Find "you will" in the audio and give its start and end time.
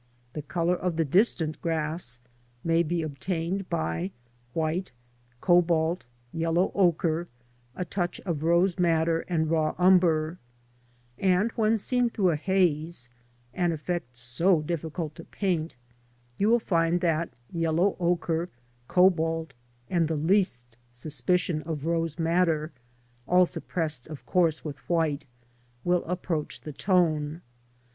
16.39-16.57